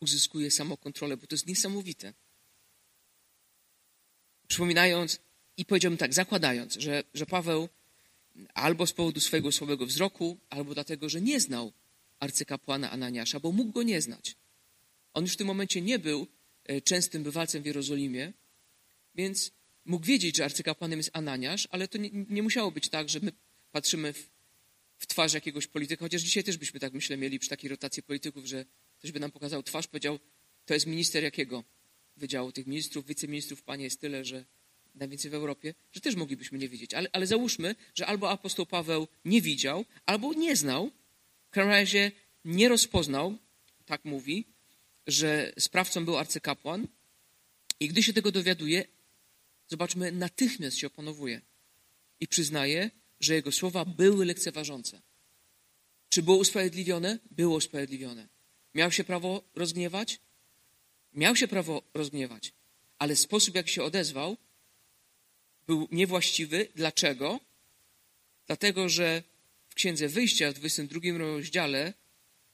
[0.00, 2.14] uzyskuje samokontrolę, bo to jest niesamowite.
[4.48, 5.18] Przypominając
[5.56, 7.68] i powiedziałbym tak, zakładając, że, że Paweł
[8.54, 11.72] albo z powodu swojego słabego wzroku, albo dlatego, że nie znał
[12.20, 14.36] arcykapłana Ananiasza, bo mógł go nie znać.
[15.14, 16.26] On już w tym momencie nie był
[16.64, 18.32] e, częstym bywalcem w Jerozolimie,
[19.14, 19.50] więc
[19.88, 23.32] mógł wiedzieć, że arcykapłanem jest Ananiasz, ale to nie, nie musiało być tak, że my
[23.72, 24.30] patrzymy w,
[24.98, 28.46] w, twarz jakiegoś polityka, chociaż dzisiaj też byśmy tak, myślę, mieli przy takiej rotacji polityków,
[28.46, 28.64] że
[28.98, 30.18] ktoś by nam pokazał twarz, powiedział,
[30.66, 31.64] to jest minister jakiego
[32.16, 34.44] wydziału tych ministrów, wiceministrów, panie jest tyle, że
[34.94, 36.94] najwięcej w Europie, że też moglibyśmy nie widzieć.
[36.94, 40.90] Ale, ale załóżmy, że albo apostoł Paweł nie widział, albo nie znał,
[41.46, 42.12] w każdym razie
[42.44, 43.38] nie rozpoznał,
[43.86, 44.44] tak mówi,
[45.06, 46.88] że sprawcą był arcykapłan
[47.80, 48.84] i gdy się tego dowiaduje,
[49.68, 51.40] zobaczmy, natychmiast się opanowuje
[52.20, 55.02] i przyznaje, że jego słowa były lekceważące.
[56.08, 57.18] Czy było usprawiedliwione?
[57.30, 58.28] Było usprawiedliwione.
[58.74, 60.20] Miał się prawo rozgniewać?
[61.14, 62.52] Miał się prawo rozgniewać,
[62.98, 64.36] ale sposób, jak się odezwał,
[65.66, 66.68] był niewłaściwy.
[66.74, 67.40] Dlaczego?
[68.46, 69.22] Dlatego, że
[69.68, 71.94] w Księdze Wyjścia w 22 rozdziale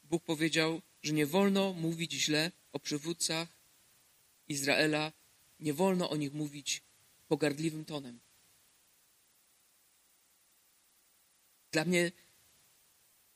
[0.05, 3.49] Bóg powiedział, że nie wolno mówić źle o przywódcach
[4.49, 5.13] Izraela,
[5.61, 6.83] nie wolno o nich mówić
[7.35, 8.21] pogardliwym tonem.
[11.73, 12.13] Dla mnie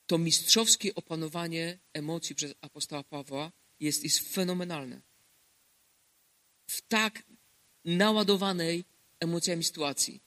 [0.05, 5.01] to mistrzowskie opanowanie emocji przez apostoła Pawła jest, jest fenomenalne.
[6.67, 7.23] W tak
[7.85, 8.83] naładowanej
[9.19, 10.21] emocjami sytuacji.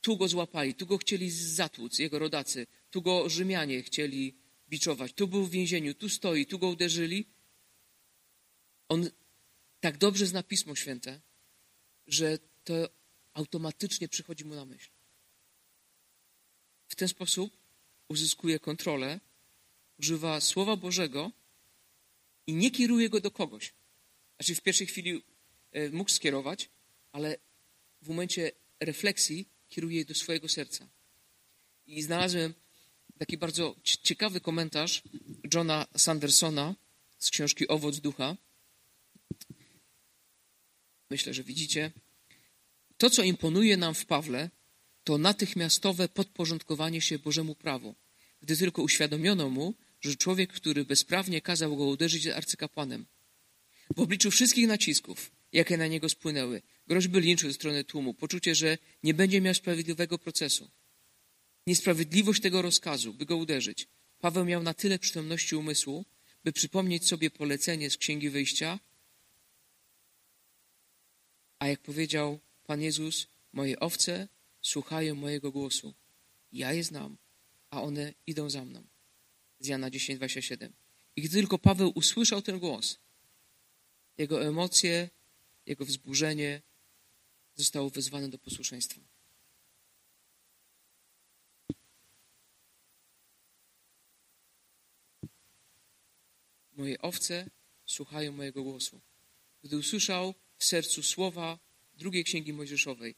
[0.00, 4.34] Tu go złapali, tu go chcieli zatłuc, jego rodacy, tu go Rzymianie chcieli
[4.68, 7.26] biczować, tu był w więzieniu, tu stoi, tu go uderzyli.
[8.88, 9.10] On
[9.80, 11.20] tak dobrze zna Pismo Święte,
[12.06, 12.88] że to
[13.34, 14.90] automatycznie przychodzi mu na myśl.
[16.88, 17.56] W ten sposób
[18.08, 19.20] uzyskuje kontrolę,
[19.98, 21.32] używa Słowa Bożego
[22.46, 23.74] i nie kieruje go do kogoś.
[24.36, 25.22] Znaczy w pierwszej chwili
[25.72, 26.68] e, mógł skierować,
[27.12, 27.36] ale
[28.02, 30.88] w momencie refleksji kieruje je do swojego serca.
[31.86, 32.54] I znalazłem
[33.18, 35.02] taki bardzo ciekawy komentarz
[35.54, 36.74] Johna Sandersona
[37.18, 38.36] z książki Owoc Ducha.
[41.10, 41.92] Myślę, że widzicie.
[43.02, 44.50] To, co imponuje nam w Pawle,
[45.04, 47.94] to natychmiastowe podporządkowanie się Bożemu prawu,
[48.42, 53.06] gdy tylko uświadomiono mu, że człowiek, który bezprawnie kazał go uderzyć z arcykapłanem,
[53.96, 58.78] w obliczu wszystkich nacisków, jakie na niego spłynęły, groźby linczu ze strony tłumu, poczucie, że
[59.02, 60.70] nie będzie miał sprawiedliwego procesu,
[61.66, 63.88] niesprawiedliwość tego rozkazu, by go uderzyć.
[64.20, 66.04] Paweł miał na tyle przytomności umysłu,
[66.44, 68.78] by przypomnieć sobie polecenie z Księgi Wyjścia,
[71.58, 74.28] a jak powiedział Pan Jezus, moje owce
[74.62, 75.94] słuchają mojego głosu.
[76.52, 77.16] Ja je znam,
[77.70, 78.82] a one idą za mną.
[79.60, 80.72] Z Jana 10, 27.
[81.16, 82.98] I gdy tylko Paweł usłyszał ten głos,
[84.18, 85.10] jego emocje,
[85.66, 86.62] jego wzburzenie
[87.54, 89.00] zostało wezwane do posłuszeństwa.
[96.76, 97.50] Moje owce
[97.86, 99.00] słuchają mojego głosu.
[99.64, 101.58] Gdy usłyszał w sercu słowa
[102.02, 103.14] drugiej księgi Mojżeszowej,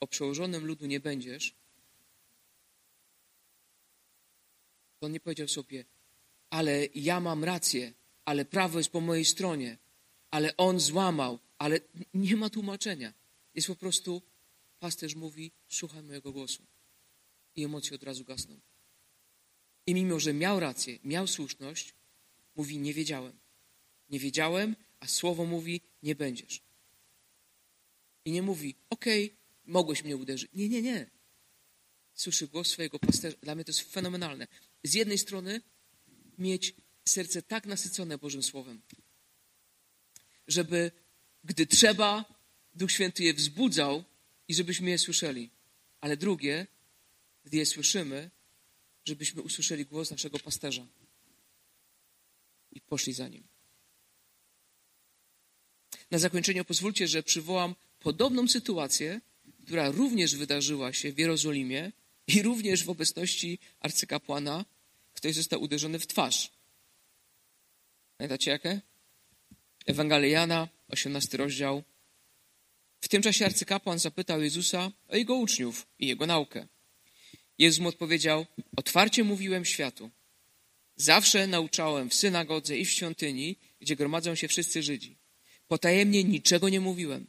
[0.00, 1.54] o przełożonym ludu nie będziesz,
[4.98, 5.84] to on nie powiedział sobie,
[6.50, 7.92] ale ja mam rację,
[8.24, 9.78] ale prawo jest po mojej stronie,
[10.30, 11.80] ale on złamał, ale
[12.14, 13.14] nie ma tłumaczenia.
[13.54, 14.22] Jest po prostu,
[14.78, 16.62] pasterz mówi, słuchaj mojego głosu.
[17.56, 18.60] I emocje od razu gasną.
[19.86, 21.94] I mimo, że miał rację, miał słuszność,
[22.56, 23.38] mówi, nie wiedziałem.
[24.10, 26.67] Nie wiedziałem, a słowo mówi, nie będziesz.
[28.28, 30.50] I nie mówi, okej, okay, mogłeś mnie uderzyć.
[30.54, 31.10] Nie, nie, nie.
[32.14, 33.36] Słyszy głos swojego pasterza.
[33.42, 34.46] Dla mnie to jest fenomenalne.
[34.84, 35.60] Z jednej strony
[36.38, 38.82] mieć serce tak nasycone Bożym Słowem,
[40.46, 40.90] żeby
[41.44, 42.24] gdy trzeba,
[42.74, 44.04] Duch Święty je wzbudzał
[44.48, 45.50] i żebyśmy je słyszeli.
[46.00, 46.66] Ale drugie,
[47.44, 48.30] gdy je słyszymy,
[49.04, 50.86] żebyśmy usłyszeli głos naszego pasterza
[52.72, 53.44] i poszli za nim.
[56.10, 59.20] Na zakończenie pozwólcie, że przywołam podobną sytuację,
[59.64, 61.92] która również wydarzyła się w Jerozolimie
[62.26, 64.64] i również w obecności arcykapłana
[65.14, 66.50] ktoś został uderzony w twarz.
[68.16, 68.80] Pamiętacie jakie?
[69.86, 71.82] Ewangelia Jana, 18 rozdział.
[73.00, 76.66] W tym czasie arcykapłan zapytał Jezusa o jego uczniów i jego naukę.
[77.58, 80.10] Jezus mu odpowiedział: Otwarcie mówiłem światu.
[80.96, 85.16] Zawsze nauczałem w synagodze i w świątyni, gdzie gromadzą się wszyscy Żydzi.
[85.68, 87.26] Potajemnie niczego nie mówiłem.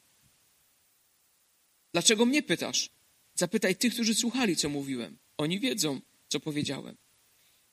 [1.91, 2.89] Dlaczego mnie pytasz?
[3.35, 5.17] Zapytaj tych, którzy słuchali, co mówiłem.
[5.37, 6.97] Oni wiedzą, co powiedziałem.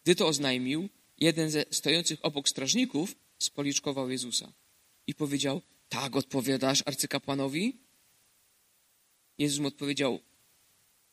[0.04, 4.52] Gdy to oznajmił, jeden ze stojących obok strażników spoliczkował Jezusa
[5.06, 7.76] i powiedział: Tak odpowiadasz arcykapłanowi?
[9.38, 10.20] Jezus mu odpowiedział: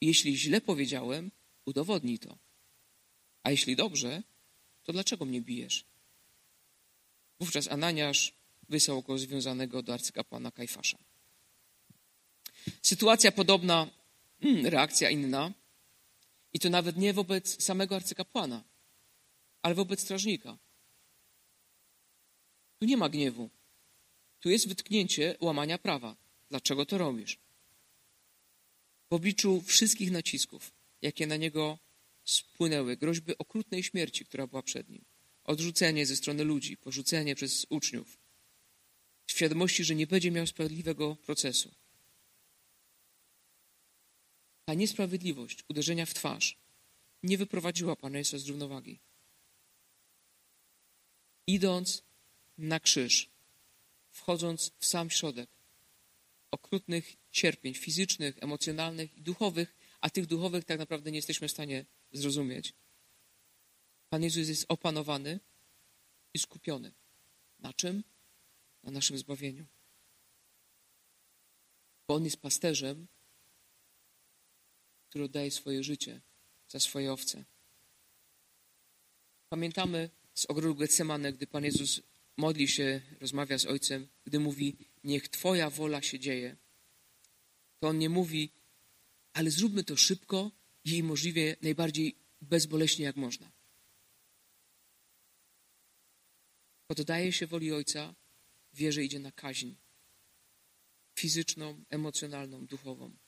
[0.02, 1.32] Jeśli źle powiedziałem,
[1.66, 2.38] udowodnij to.
[3.44, 4.24] A jeśli dobrze,
[4.84, 5.86] to dlaczego mnie bijesz?
[7.40, 8.34] Wówczas Ananiasz
[8.70, 10.98] wysłał go związanego do arcykapłana Kajfasza.
[12.82, 13.90] Sytuacja podobna,
[14.42, 15.54] hmm, reakcja inna.
[16.54, 18.64] I to nawet nie wobec samego arcykapłana,
[19.62, 20.58] ale wobec strażnika.
[22.80, 23.50] Tu nie ma gniewu.
[24.40, 26.16] Tu jest wytknięcie łamania prawa.
[26.50, 27.38] Dlaczego to robisz?
[29.10, 30.72] W obliczu wszystkich nacisków,
[31.02, 31.80] jakie na niego
[32.24, 35.06] spłynęły, groźby okrutnej śmierci, która była przed nim,
[35.44, 38.18] odrzucenie ze strony ludzi, porzucenie przez uczniów,
[39.28, 41.72] świadomości, że nie będzie miał sprawiedliwego procesu.
[44.66, 46.58] Ta niesprawiedliwość uderzenia w twarz
[47.24, 49.00] nie wyprowadziła Pana Jezusa z równowagi.
[51.48, 52.04] Idąc
[52.58, 53.30] na krzyż,
[54.12, 55.50] wchodząc w sam środek
[56.52, 61.86] okrutnych cierpień fizycznych, emocjonalnych i duchowych, a tych duchowych tak naprawdę nie jesteśmy w stanie
[62.12, 62.74] zrozumieć.
[64.10, 65.40] Pan Jezus jest opanowany
[66.34, 66.92] i skupiony.
[67.60, 68.04] Na czym?
[68.84, 69.66] Na naszym zbawieniu.
[72.08, 73.08] Bo On jest pasterzem,
[75.14, 76.22] który oddaje swoje życie
[76.68, 77.46] za swoje owce.
[79.50, 82.02] Pamiętamy z ogrodu Getsemane, gdy Pan Jezus
[82.38, 86.56] modli się, rozmawia z Ojcem, gdy mówi, niech Twoja wola się dzieje,
[87.80, 88.52] to On nie mówi,
[89.34, 90.52] ale zróbmy to szybko
[90.86, 93.52] i możliwie najbardziej bezboleśnie jak można.
[96.88, 98.16] Poddaje się woli Ojca,
[98.74, 99.74] wie, że idzie na kaźń
[101.16, 103.23] fizyczną, emocjonalną, duchową.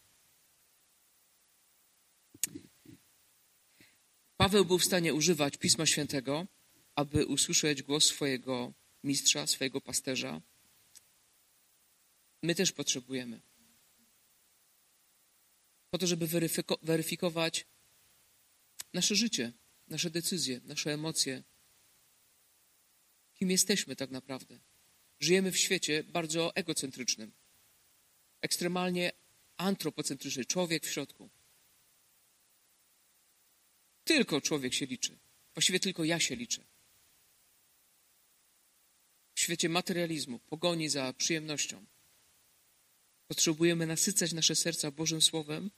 [4.46, 6.48] Paweł był w stanie używać Pisma Świętego,
[6.96, 10.42] aby usłyszeć głos swojego mistrza, swojego pasterza.
[12.44, 13.42] My też potrzebujemy.
[15.90, 16.28] Po to, żeby
[16.82, 17.66] weryfikować
[18.94, 19.54] nasze życie,
[19.88, 21.44] nasze decyzje, nasze emocje.
[23.36, 24.60] Kim jesteśmy tak naprawdę?
[25.20, 27.32] Żyjemy w świecie bardzo egocentrycznym,
[28.42, 29.12] ekstremalnie
[29.58, 31.30] antropocentryczny, człowiek w środku.
[34.06, 35.18] Tylko człowiek się liczy.
[35.54, 36.62] Właściwie tylko ja się liczę.
[39.36, 41.86] W świecie materializmu, pogoni za przyjemnością,
[43.28, 45.72] potrzebujemy nasycać nasze serca Bożym Słowem,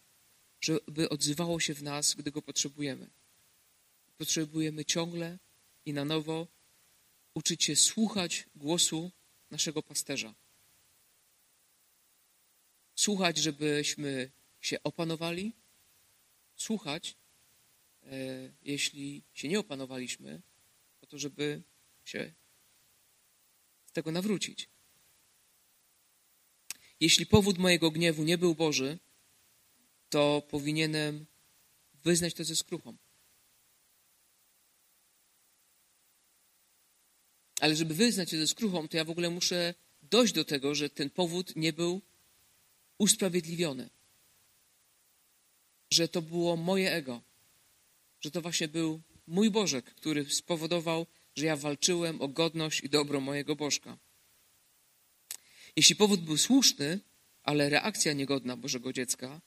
[0.61, 3.09] żeby odzywało się w nas, gdy go potrzebujemy.
[4.17, 5.37] Potrzebujemy ciągle
[5.85, 6.47] i na nowo
[7.33, 9.11] uczyć się słuchać głosu
[9.51, 10.33] naszego pasterza.
[12.95, 15.53] Słuchać, żebyśmy się opanowali,
[16.55, 17.15] słuchać,
[18.61, 20.41] jeśli się nie opanowaliśmy,
[20.99, 21.61] po to, żeby
[22.05, 22.33] się
[23.85, 24.69] z tego nawrócić.
[26.99, 28.99] Jeśli powód mojego gniewu nie był Boży,
[30.09, 31.25] to powinienem
[32.03, 32.97] wyznać to ze skruchą.
[37.59, 40.89] Ale żeby wyznać się ze skruchą, to ja w ogóle muszę dojść do tego, że
[40.89, 42.01] ten powód nie był
[42.97, 43.89] usprawiedliwiony.
[45.91, 47.26] Że to było moje ego.
[48.19, 51.05] Że to właśnie był mój Bożek, który spowodował,
[51.35, 53.97] że ja walczyłem o godność i dobro mojego Bożka.
[55.75, 56.99] Jeśli powód był słuszny,
[57.43, 59.41] ale reakcja niegodna Bożego dziecka,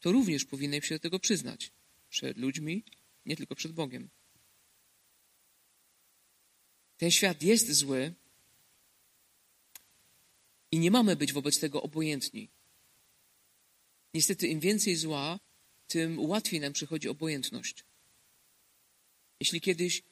[0.00, 1.72] to również powinienem się do tego przyznać.
[2.10, 2.84] Przed ludźmi,
[3.26, 4.08] nie tylko przed Bogiem.
[6.96, 8.14] Ten świat jest zły
[10.70, 12.50] i nie mamy być wobec tego obojętni.
[14.14, 15.40] Niestety, im więcej zła,
[15.90, 17.84] tym łatwiej nam przychodzi obojętność.
[19.40, 20.02] Jeśli kiedyś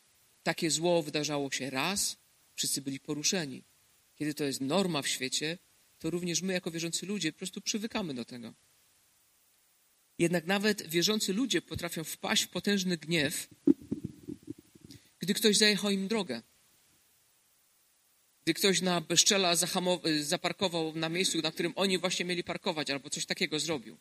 [0.43, 2.16] takie zło wydarzało się raz,
[2.55, 3.64] wszyscy byli poruszeni.
[4.16, 5.59] Kiedy to jest norma w świecie,
[5.99, 8.55] to również my, jako wierzący ludzie, po prostu przywykamy do tego.
[10.18, 13.49] Jednak nawet wierzący ludzie potrafią wpaść w potężny gniew,
[15.18, 16.43] gdy ktoś zajechał im drogę.
[18.45, 19.57] Gdy ktoś na bezczela
[20.20, 23.99] zaparkował na miejscu, na którym oni właśnie mieli parkować, albo coś takiego zrobił.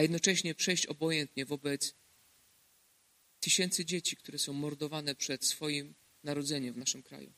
[0.00, 1.94] A jednocześnie przejść obojętnie wobec
[3.40, 5.94] tysięcy dzieci, które są mordowane przed swoim
[6.24, 7.32] narodzeniem w naszym kraju.